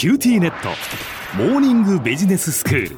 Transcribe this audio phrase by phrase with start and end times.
[0.00, 0.70] QTnet。
[1.36, 2.96] モーニングビジネススクール。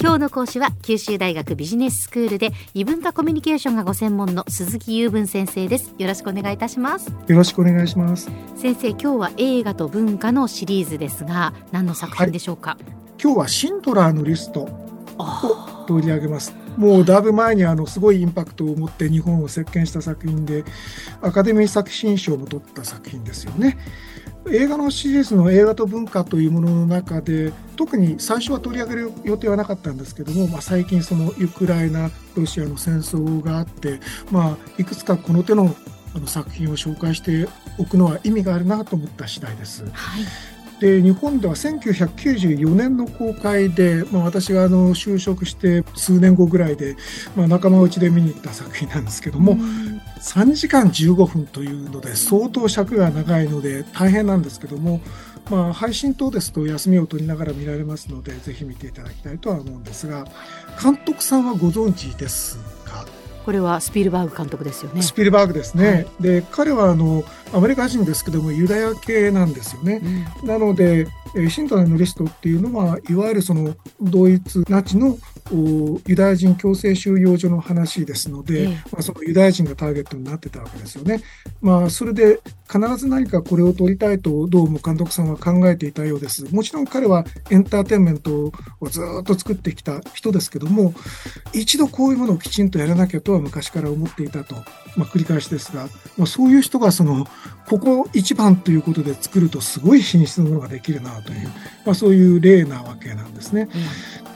[0.00, 5.94] 今日の講師は九州大学ビジネススクールで異文化コミュニケーションがご専門の鈴木右文先生です。
[5.98, 7.12] よろしくお願いいたします。
[7.28, 8.28] よろしくお願いします。
[8.56, 12.84] 先生今日は映画と文化のシリーズですが何の作品でしょうか、はい、
[13.22, 14.68] 今日はシンドラーのリストを
[15.86, 16.56] 取り上げます。
[16.76, 20.64] もうだいぶ前にあのすごいインパクトを持って日本を席巻した作品で
[21.20, 23.78] アカデミー作品賞も取った作品ですよね。
[24.50, 34.00] 映画のシリーズの映画と文化というものの中で特に最初は取り上げる予定はなかったんですけども、まあ、最近そのウクライナロシアの戦争があって、
[34.30, 35.74] まあ、いくつかこの手の
[36.14, 39.84] あの作品を紹介しておくのは意味があるなと思った次第です。
[39.84, 40.24] はい
[40.82, 46.96] で日本では1994年の公開で、まあ、私があの就職して数年後ぐらいで、
[47.36, 49.56] まあ、仲間内で見に行った作品なんですけども、
[50.22, 55.00] 3時間15分というので相当尺が長いので大変なんですけども、
[55.50, 60.24] まあ、配信等ですと休みを取りながら見られますのでぜひ見ていただきたいとは思うんですが
[60.82, 63.04] 監督さんはご存知ですか？
[63.44, 65.02] これはスピルバーグ監督ですよね。
[65.02, 65.88] スピルバーグですね。
[65.88, 70.00] はい、で彼はあのアメリカ人ですけどもユダヤ系なんですよね。
[70.42, 75.18] うん、なので、えシントラのリストっていうのはいわゆるそのドイツナチの
[75.50, 81.22] ユダヤ人強制収容所の話ですので、まあ、そのユダヤ人がターゲットになってたわけですよね。
[81.60, 82.40] まあ、それで
[82.72, 86.54] 必ず何かこれを撮りたいとどうも監督さんは考えていたようです。
[86.54, 90.94] もちろん彼はエンターテインメントをずっと作ってきた人ですけども
[91.52, 94.54] 一度こういうものをきちんとやらなきゃとは昔から思っていたと、
[94.96, 97.26] まあ、繰り返しですが、まあ、そういう人がその
[97.68, 101.48] ここ一番ということで作るとすごい品質のものができるなという、
[101.84, 103.68] まあ、そういう例なわけなんですね。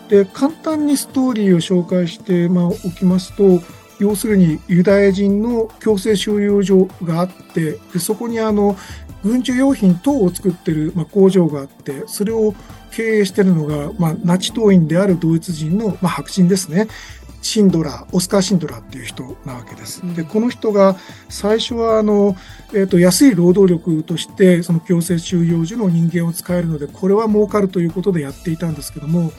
[0.08, 3.60] で簡単にストーリーを紹介して、まあ、おきますと
[3.98, 8.76] 要するにユダヤ人の強制収容所があってでそこにあの
[9.22, 12.54] 軍需用品等を作ってる、まあ、工場があってそれを
[12.92, 16.88] 経営してるのが、まあ、ナチ党員であるドイツ人の、まあ、白人ですね
[17.42, 20.02] シンドラーオスカー・シンドラーっていう人なわけです。
[20.16, 20.96] でこの人が
[21.28, 22.34] 最初はあの、
[22.72, 29.30] えーと、安い労働力としてその強制収容所の人間を使えるのでこれは儲かるということでやっていたんですけども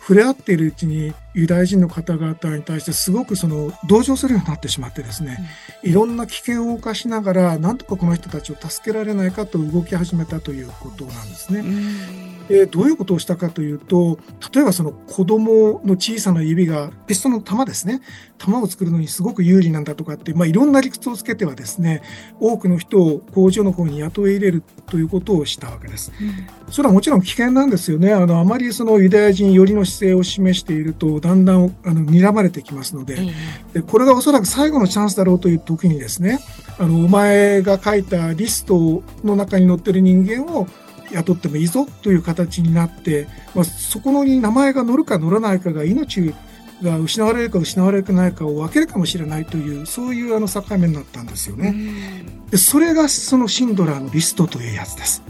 [0.00, 5.38] 触れ合っているうちにユダヤ人の方々に対してすごくその同情するようになってしまってですね、
[5.82, 12.36] いろんな危険を冒しながらなんとかこの人たちを助けられないかと動き始めたということなんですね。
[12.48, 14.18] でどういうことをしたかというと
[14.54, 18.00] 例えばその子供の小さな指がピストの弾ですね
[18.38, 22.02] 弾を作るのにすごく有利なんだとかって、まあ、いろんな理屈をつけてはですね
[22.38, 26.12] 多くの人を工場の方に雇い入れるということをしたわけです。
[26.20, 28.12] うん、それはもちろん危険なんですよね。
[28.12, 33.18] あのあまりそのユダヤ人寄りの姿勢を示しているとだんだんあの睨まれてきますので
[33.72, 36.38] でこれがおそらく最後のチャンスだろうという時にですね
[36.78, 40.68] あのお前が書いたリストの中に載ってる人間を
[41.10, 46.34] 雇ってもいいぞという形になって、まあ、そこに名前が載るか載らないかが命
[46.82, 51.74] が失われるか失われないかを分けるかもしれないというそういうあの境目になったんですよね。
[52.50, 55.22] でそれがそのシンドラーのリストというやつです。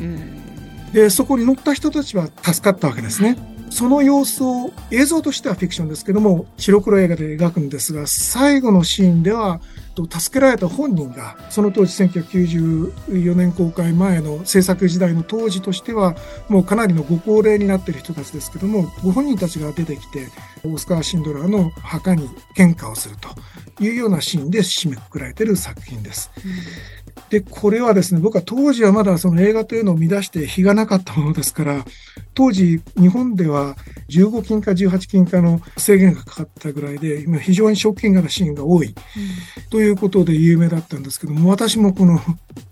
[0.92, 3.55] でそこに載った人たちは助かったわけですね。
[3.70, 9.60] その様子を映像としてはフィクションですけども白黒映画で描くんですが最後のシーンでは
[9.96, 16.14] 助けられた本人がその当時1994年公開前の制作時代の当時としては
[16.48, 20.28] もうかなりのご高齢になっている人たちですけどもご本人たちが出てきて
[20.64, 23.28] オスカー・シンドラーの墓に献花をすると
[23.82, 26.30] いうようなシーンで締めくくられている作品です。
[26.36, 31.84] うんで、これはですね、僕は当時はまだその映画というのを乱して日がなかったものですから、
[32.36, 33.76] 当時日本では
[34.10, 38.94] 15金か18金かの制限がかかったぐらいで、今非常にショッキングなシーンが多い、
[39.70, 42.20] ということで有名だったんですけども、私もこの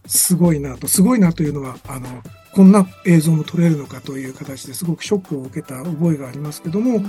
[0.07, 2.07] すごいなと、すごいなというのは、あの、
[2.55, 7.01] こんな映像も撮れるのかという形ですごくショックを受けた覚えがありますけども、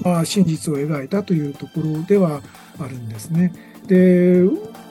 [0.00, 2.42] まあ、真実を描いたというところでは
[2.78, 3.73] あるんですね。
[3.86, 4.44] で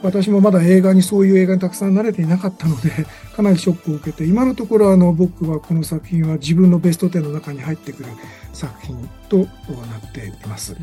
[0.03, 2.89] 私もまだ映画にそういう映画にたくさん慣れていなかったので
[3.35, 8.09] かなりショックを受けて今のところあの僕はこの作品は自分のベスト10の中に入ってくる
[8.51, 10.75] 作品となっています。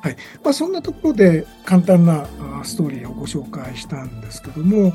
[0.00, 0.16] はい。
[0.42, 2.26] まあ、そんなところで簡単な
[2.62, 4.92] ストーリーをご紹介したんですけども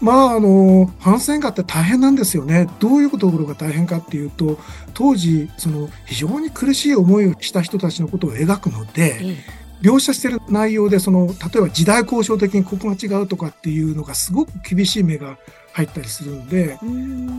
[0.00, 2.68] まああの反戦画って大変なんですよね。
[2.78, 4.58] どういうところが大変かっていうと
[4.94, 9.36] 当時その非常に苦しい思いをした人たちのことを描くので、
[9.82, 15.38] 描写してる内容でその例えば時代交渉的にここが違うとかっていうのがすごく厳しい目が
[15.72, 16.78] 入ったりするんで、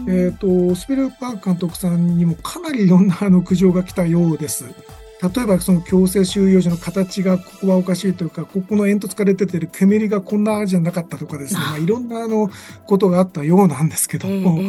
[0.07, 4.65] えーと、スピルバーグ監督さんにもかなりいろんなあの苦情が来たようです。
[5.21, 12.49] 例えばその強制収容所の形がここはおかしいというかここの煙突から出てる煙がこんなじゃなかったとかですね、 まあ、いろんなあの
[12.85, 14.61] ことがあったようなんですけども、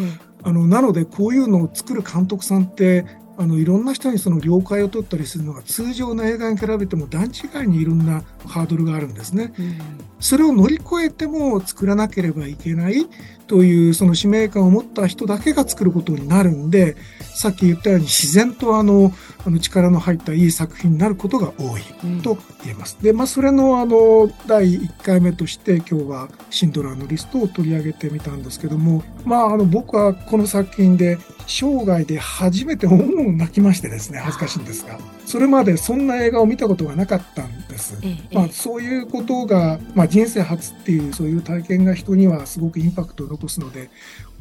[0.42, 3.06] あのなのでこういうのを作る監督さんって
[3.40, 9.54] あのいろんな人にその了解を取ったりするのが通常の映画に比べても段違いにいろんなハードルがあるんですね。
[9.58, 9.78] うん、
[10.20, 13.06] それを乗り越えても作らなければいけない
[13.50, 16.96] というその使命感を持った人だけが作ることになるんで
[17.34, 19.12] さっき言ったように自然とあの
[19.44, 21.82] あの力の入ったいい作品になることが多い
[22.22, 22.96] と言えます。
[23.00, 31.18] うん、でまあそれのあの第1回目として今日はシンドラーのリストを取り上げてみたんですけどもまああの僕はこの作品で
[31.48, 37.66] 生涯で初めて思う泣きましてですね恥ずかしいんですがそれまでそんな映画を見たことがなかったん
[38.02, 43.90] ええ、まあ、そういうことが、まあ、人生初っていうそういう体験が人にはすごくインパクトを残すので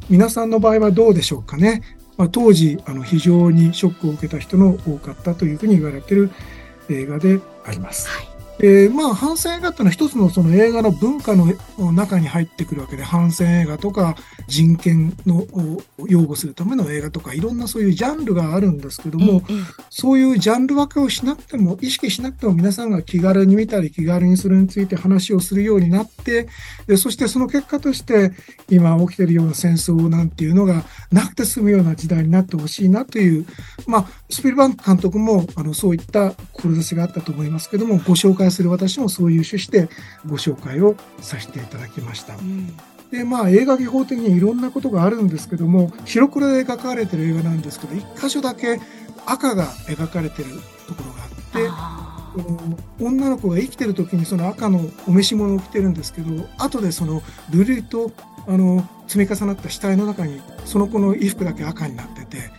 [0.08, 1.82] 皆さんの場合はどうでしょうかね、
[2.16, 6.30] まあ、当時あの非常にショックを受けた人の多かったというふうに言われている
[6.88, 8.08] 映画であります。
[8.08, 8.29] はい
[8.62, 11.46] えー、まあ、反戦映画っていうのは一つのその映画の文化の
[11.92, 14.16] 中に入ってくるわけで、反戦映画とか
[14.48, 26.48] 人権のを擁護するための映画とか、いろんなそういうジャンルがあるんですけども、うんうん、そういうジャンル分けをしなくても、意識しなくても皆さんが気軽に見たり気軽にそれについて話をするようになって、
[26.86, 28.32] でそしてその結果として、
[28.68, 33.46] 今起きてるような戦争なんていうのがなくて済むような時代になってほしいなという、
[33.86, 39.92] まあ、スピルバンク監督もあのそういった志があったと思いますけども、ご紹介する私もそういう趣旨で
[40.26, 42.36] ご紹介をさせていただきました。
[42.36, 42.74] うん
[43.10, 48.80] でまあ映画技法的にいろんなことがあるんですけども白黒で描かれてる映画なんですけど一箇所だけ
[49.26, 50.50] 赤が描かれてる
[50.86, 58.12] ところがあって女の子が生きてる時にその赤のお召し物を着てるんですけど後でそのルルと
[58.46, 62.50] あの積み重なった死体の中にその子の衣服だけ赤になってて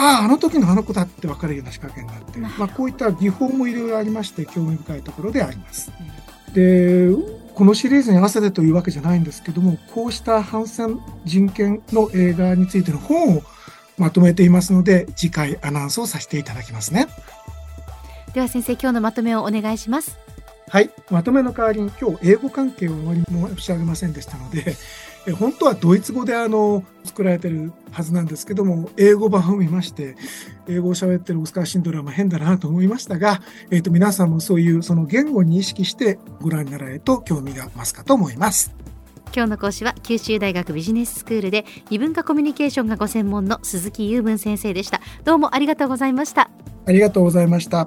[0.00, 5.92] あああの時のあの子だって分かるような仕掛けになってまあ、こういった技法もいろいろありまして興味深いところであります。
[6.54, 7.10] で
[7.54, 13.42] このシリーズに合わせてというわけじゃないんですけどもこうした反戦人権の映画についての本を
[13.98, 17.06] まとめていますので次回アナウンスをさせていただきますね。
[18.32, 20.18] では先生今日のまとめをお願いします。
[20.68, 20.90] はい。
[21.10, 24.76] まとめの代わりに今日英語関係をあまり申し上げませんでしたので
[25.38, 30.16] 本当はドイツ語であの作られてるはずなんですけども英語版を見まして
[30.68, 38.72] 英語を喋ってるオスカー・シンドラーも変だなと思いましたが、えー、と皆さんもそういうその言語に意識してご覧になられると興味が増すかと思います。
[39.32, 45.00] 今日の講師は九州大学ビジネススクールで異文化コミュニケーションがご専門の鈴木雄文先生でした。
[45.22, 46.50] どうもありがとうございました。
[46.86, 47.86] ありがとうございました